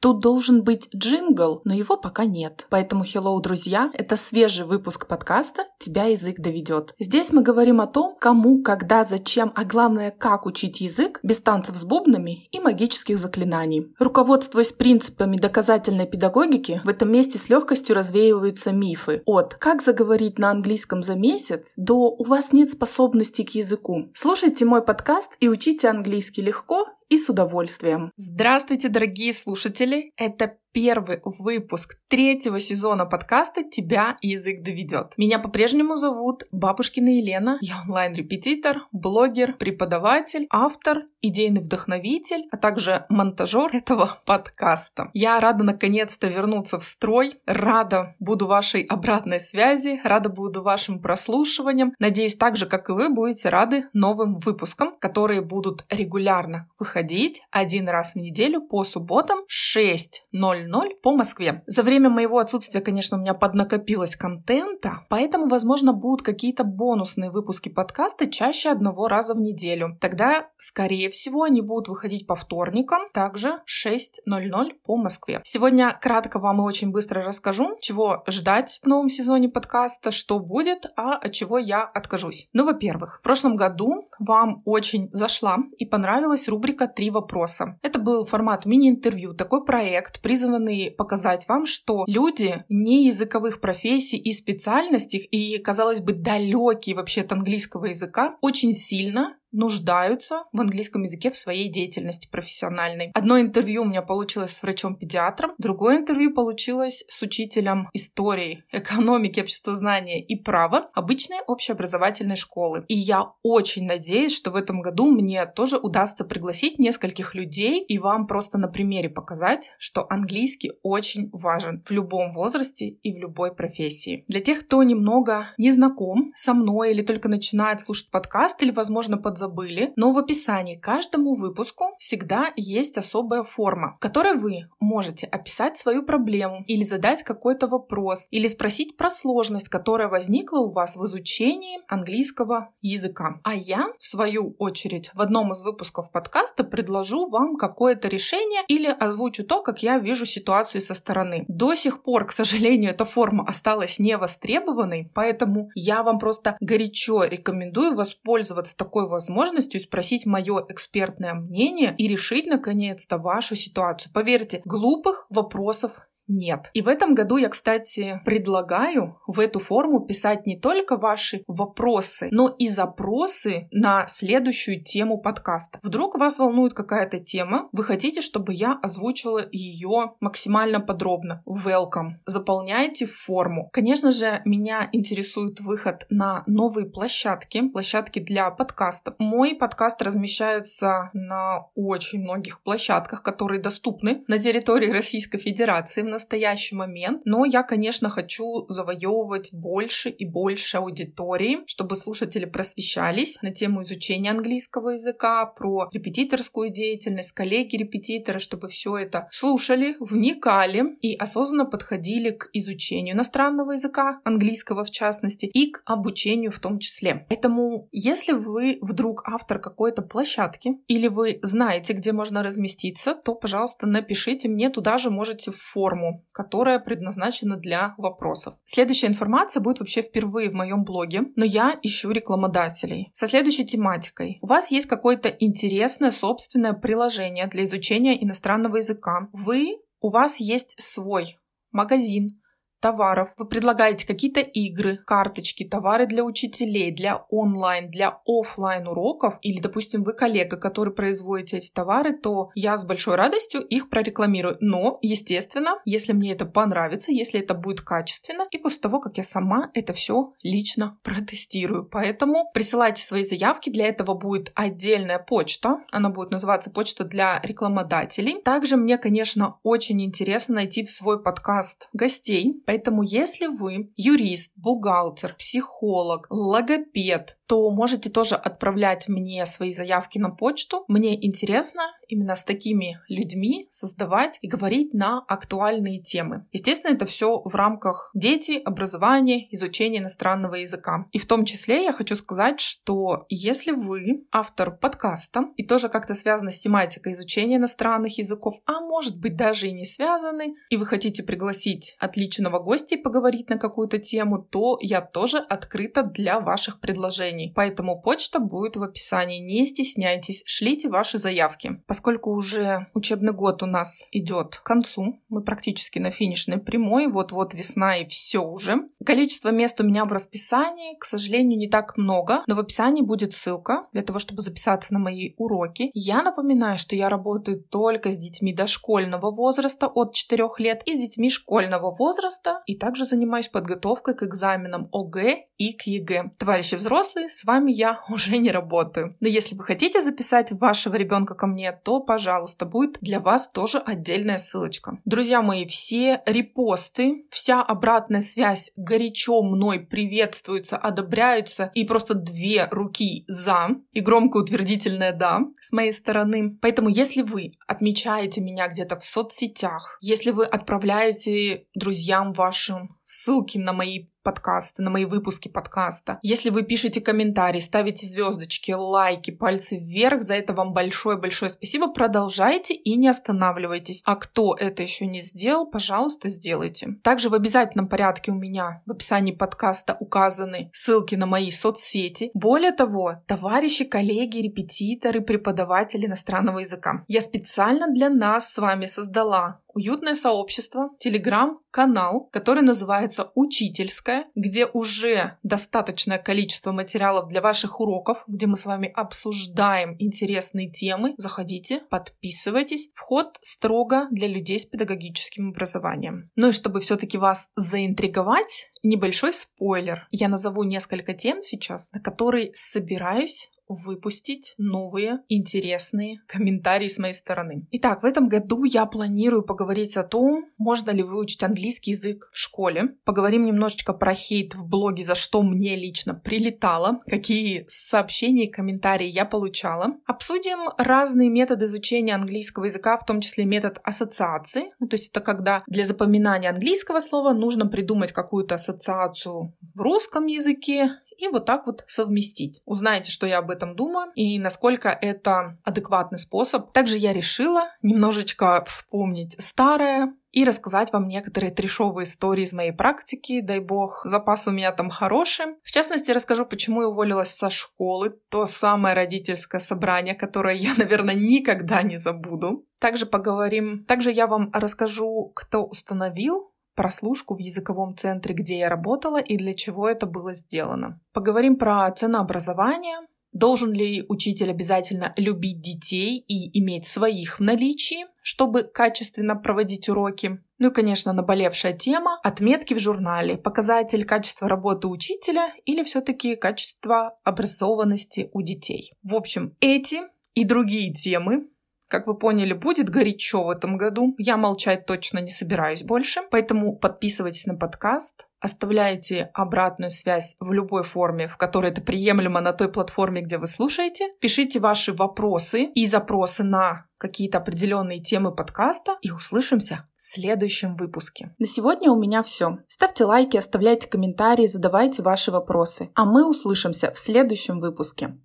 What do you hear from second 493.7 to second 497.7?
году. Я молчать точно не собираюсь больше. Поэтому подписывайтесь на